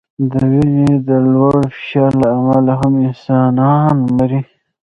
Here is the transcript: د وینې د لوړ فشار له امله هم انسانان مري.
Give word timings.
د 0.31 0.33
وینې 0.51 0.91
د 1.07 1.09
لوړ 1.33 1.57
فشار 1.75 2.11
له 2.21 2.27
امله 2.39 2.73
هم 2.81 2.93
انسانان 3.07 3.95
مري. 4.17 4.41